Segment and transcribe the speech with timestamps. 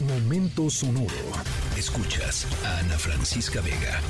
[0.00, 1.08] Momento sonoro.
[1.76, 4.00] Escuchas a Ana Francisca Vega.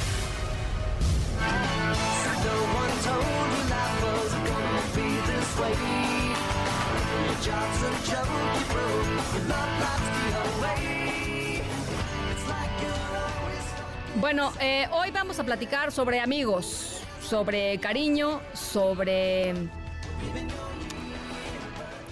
[14.17, 19.55] Bueno, eh, hoy vamos a platicar sobre amigos, sobre cariño, sobre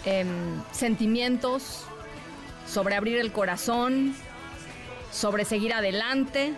[0.06, 1.84] em, sentimientos,
[2.66, 4.14] sobre abrir el corazón,
[5.12, 6.54] sobre seguir adelante.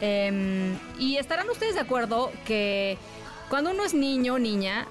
[0.00, 2.98] Em, y estarán ustedes de acuerdo que
[3.48, 4.86] cuando uno es niño o niña,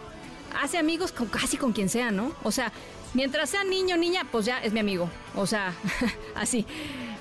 [0.61, 2.33] hace amigos casi con quien sea, ¿no?
[2.43, 2.71] O sea,
[3.13, 5.09] mientras sea niño o niña, pues ya es mi amigo.
[5.35, 5.73] O sea,
[6.35, 6.65] así.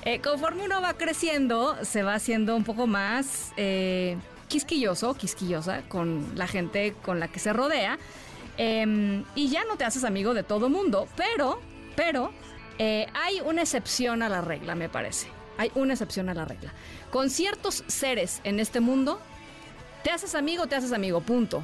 [0.03, 6.33] Eh, conforme uno va creciendo, se va haciendo un poco más eh, quisquilloso, quisquillosa con
[6.35, 7.97] la gente con la que se rodea.
[8.57, 11.59] Em, y ya no te haces amigo de todo mundo, pero,
[11.95, 12.31] pero,
[12.77, 15.27] eh, hay una excepción a la regla, me parece.
[15.57, 16.73] Hay una excepción a la regla.
[17.11, 19.19] Con ciertos seres en este mundo,
[20.03, 21.63] te haces amigo, te haces amigo, punto.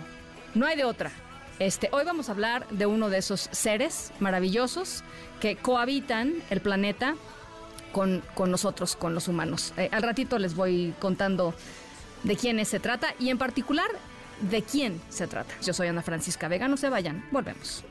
[0.55, 1.11] No hay de otra.
[1.59, 5.03] Este, hoy vamos a hablar de uno de esos seres maravillosos
[5.39, 7.15] que cohabitan el planeta
[7.91, 9.73] con, nosotros, con los humanos.
[9.77, 11.53] Eh, al ratito les voy contando
[12.23, 13.87] de quiénes se trata y en particular
[14.49, 15.53] de quién se trata.
[15.61, 17.83] Yo soy Ana Francisca Vega, no se vayan, volvemos.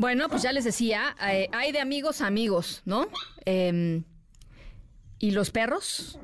[0.00, 3.06] Bueno, pues ya les decía, eh, hay de amigos a amigos, ¿no?
[3.44, 4.04] Em,
[5.18, 6.18] y los perros,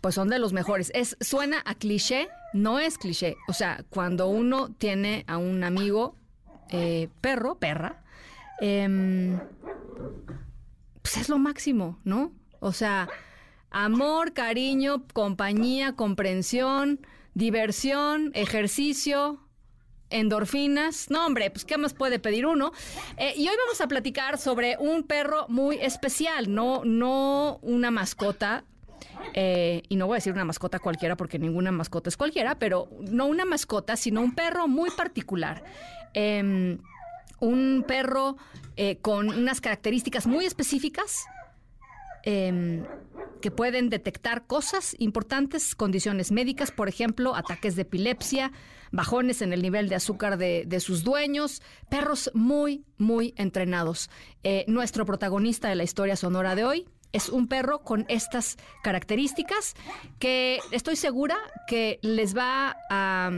[0.00, 0.90] pues son de los mejores.
[0.94, 3.36] Es, suena a cliché, no es cliché.
[3.48, 6.16] O sea, cuando uno tiene a un amigo
[6.70, 8.02] eh, perro, perra,
[8.62, 9.40] em,
[11.02, 12.32] pues es lo máximo, ¿no?
[12.60, 13.10] O sea,
[13.68, 19.45] amor, cariño, compañía, comprensión, diversión, ejercicio,
[20.10, 21.10] endorfinas.
[21.10, 22.72] No, hombre, pues ¿qué más puede pedir uno?
[23.16, 28.64] Eh, y hoy vamos a platicar sobre un perro muy especial, no, no una mascota.
[29.34, 32.88] Eh, y no voy a decir una mascota cualquiera porque ninguna mascota es cualquiera, pero
[33.00, 35.64] no una mascota, sino un perro muy particular.
[36.14, 36.78] Em,
[37.40, 38.36] un perro
[38.76, 41.26] eh, con unas características muy específicas
[42.22, 42.84] em,
[43.40, 48.52] que pueden detectar cosas importantes, condiciones médicas, por ejemplo, ataques de epilepsia,
[48.92, 54.10] bajones en el nivel de azúcar de, sus dueños, perros muy, muy entrenados.
[54.42, 59.74] Eh, nuestro protagonista de la historia sonora de hoy es un perro con estas características
[60.18, 61.36] que estoy segura
[61.66, 63.30] que les va a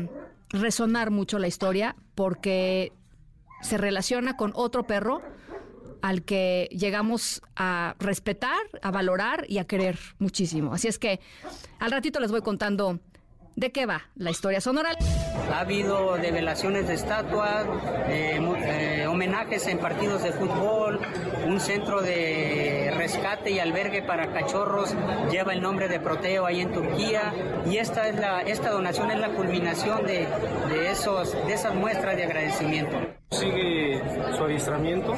[0.50, 2.92] resonar mucho la historia porque
[3.62, 5.22] se relaciona con otro perro
[6.02, 10.74] al que llegamos a respetar, a valorar y a querer muchísimo.
[10.74, 11.20] Así es que
[11.78, 13.00] al ratito les voy contando
[13.58, 14.90] ¿De qué va la historia sonora?
[15.52, 17.66] Ha habido develaciones de estatuas,
[18.06, 21.00] eh, eh, homenajes en partidos de fútbol,
[21.44, 24.94] un centro de rescate y albergue para cachorros
[25.32, 27.34] lleva el nombre de Proteo ahí en Turquía
[27.66, 30.28] y esta es la esta donación es la culminación de,
[30.68, 32.96] de esos de esas muestras de agradecimiento.
[33.32, 33.77] Sigue
[34.48, 35.14] adiestramiento,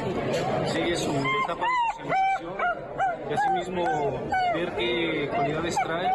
[0.66, 1.10] sigue su
[1.44, 2.54] etapa de socialización
[3.28, 3.84] y asimismo
[4.54, 6.10] ver qué cualidades trae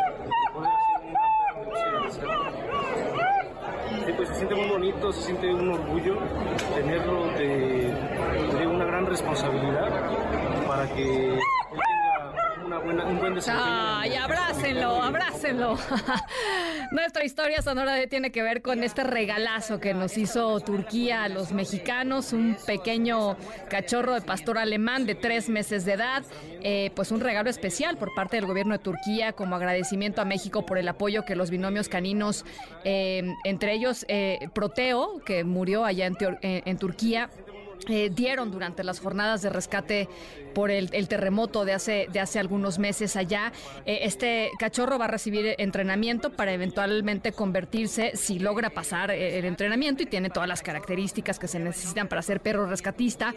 [4.06, 6.18] Sí, pues se siente muy bonito, se siente un orgullo
[6.76, 7.94] tenerlo de,
[8.60, 9.90] de una gran responsabilidad
[10.68, 11.40] para que
[13.08, 15.78] un buen Ay, abrácenlo, abrácenlo.
[16.92, 21.52] Nuestra historia sonora tiene que ver con este regalazo que nos hizo Turquía a los
[21.52, 23.38] mexicanos, un pequeño
[23.70, 26.24] cachorro de pastor alemán de tres meses de edad,
[26.62, 30.66] eh, pues un regalo especial por parte del gobierno de Turquía como agradecimiento a México
[30.66, 32.46] por el apoyo que los binomios caninos,
[32.84, 37.30] eh, entre ellos eh, Proteo, que murió allá en Turquía,
[37.88, 40.10] eh, dieron durante las jornadas de rescate
[40.56, 43.52] por el, terremoto de hace, de hace algunos meses allá.
[43.86, 49.46] Eh, este cachorro va a recibir entrenamiento para eventualmente convertirse, si logra pasar eh, el
[49.46, 53.34] entrenamiento y tiene todas las características que se necesitan para ser perro rescatista,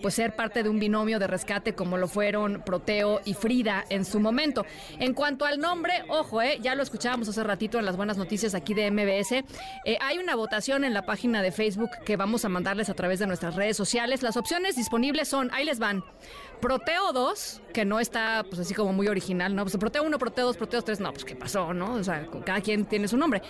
[0.00, 4.04] pues ser parte de un binomio de rescate como lo fueron Proteo y Frida en
[4.04, 4.64] su momento.
[4.98, 8.74] En cuanto al nombre, ojo, ya lo escuchábamos hace ratito en las buenas noticias aquí
[8.74, 9.44] de MBS,
[10.00, 13.26] hay una votación en la página de Facebook que vamos a mandarles a través de
[13.26, 13.81] nuestras redes sociales.
[14.20, 16.04] Las opciones disponibles son, ahí les van.
[16.60, 19.64] Proteo 2, que no está pues así como muy original, ¿no?
[19.64, 21.94] Pues Proteo 1, Proteo 2, Proteo 3, no, pues qué pasó, ¿no?
[21.94, 23.42] O sea, cada quien tiene su nombre.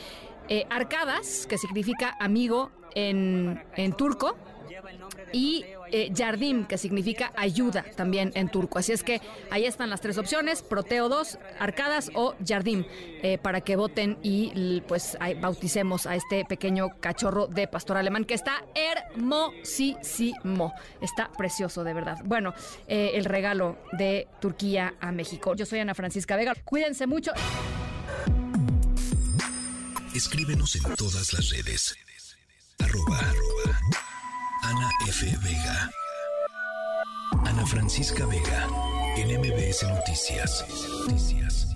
[0.49, 4.37] Eh, Arcadas, que significa amigo en, en turco,
[5.33, 8.79] y eh, Yardim, que significa ayuda también en turco.
[8.79, 9.21] Así es que
[9.51, 12.85] ahí están las tres opciones, Proteo 2, Arcadas o Yardim,
[13.23, 18.35] eh, para que voten y pues bauticemos a este pequeño cachorro de pastor alemán que
[18.35, 20.73] está hermosísimo.
[21.01, 22.19] Está precioso, de verdad.
[22.25, 22.55] Bueno,
[22.87, 25.55] eh, el regalo de Turquía a México.
[25.55, 26.55] Yo soy Ana Francisca Vega.
[26.65, 27.33] Cuídense mucho.
[30.15, 31.97] Escríbenos en todas las redes.
[32.79, 33.32] Arroba,
[35.13, 35.27] F.
[35.43, 35.91] Vega.
[37.45, 38.67] Ana Francisca Vega.
[39.19, 39.31] En
[39.83, 40.65] Noticias.
[41.07, 41.72] Noticias.